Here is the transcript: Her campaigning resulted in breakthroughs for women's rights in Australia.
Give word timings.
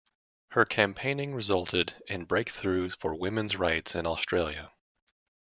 Her 0.53 0.65
campaigning 0.65 1.35
resulted 1.35 1.93
in 2.07 2.25
breakthroughs 2.25 2.97
for 2.97 3.13
women's 3.13 3.55
rights 3.55 3.93
in 3.93 4.07
Australia. 4.07 4.71